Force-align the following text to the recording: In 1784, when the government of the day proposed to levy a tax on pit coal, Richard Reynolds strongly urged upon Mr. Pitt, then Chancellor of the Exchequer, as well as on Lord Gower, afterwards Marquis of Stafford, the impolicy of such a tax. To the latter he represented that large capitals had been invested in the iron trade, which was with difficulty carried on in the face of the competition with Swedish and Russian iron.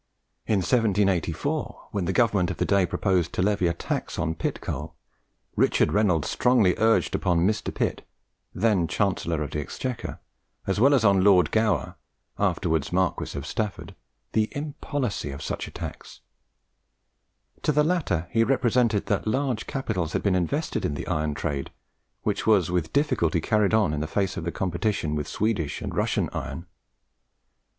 In 0.47 0.61
1784, 0.61 1.89
when 1.91 2.05
the 2.05 2.11
government 2.11 2.49
of 2.49 2.57
the 2.57 2.65
day 2.65 2.87
proposed 2.87 3.33
to 3.33 3.43
levy 3.43 3.67
a 3.67 3.73
tax 3.75 4.17
on 4.17 4.33
pit 4.33 4.59
coal, 4.59 4.95
Richard 5.55 5.91
Reynolds 5.91 6.27
strongly 6.27 6.73
urged 6.79 7.13
upon 7.13 7.45
Mr. 7.45 7.71
Pitt, 7.71 8.01
then 8.51 8.87
Chancellor 8.87 9.43
of 9.43 9.51
the 9.51 9.59
Exchequer, 9.59 10.17
as 10.65 10.79
well 10.79 10.95
as 10.95 11.05
on 11.05 11.23
Lord 11.23 11.51
Gower, 11.51 11.97
afterwards 12.39 12.91
Marquis 12.91 13.37
of 13.37 13.45
Stafford, 13.45 13.93
the 14.31 14.49
impolicy 14.55 15.29
of 15.31 15.43
such 15.43 15.67
a 15.67 15.71
tax. 15.71 16.21
To 17.61 17.71
the 17.71 17.83
latter 17.83 18.27
he 18.31 18.43
represented 18.43 19.05
that 19.05 19.27
large 19.27 19.67
capitals 19.67 20.13
had 20.13 20.23
been 20.23 20.33
invested 20.33 20.83
in 20.83 20.95
the 20.95 21.05
iron 21.05 21.35
trade, 21.35 21.69
which 22.23 22.47
was 22.47 22.71
with 22.71 22.91
difficulty 22.91 23.39
carried 23.39 23.75
on 23.75 23.93
in 23.93 23.99
the 23.99 24.07
face 24.07 24.35
of 24.35 24.45
the 24.45 24.51
competition 24.51 25.13
with 25.13 25.27
Swedish 25.27 25.79
and 25.79 25.93
Russian 25.93 26.27
iron. 26.33 26.65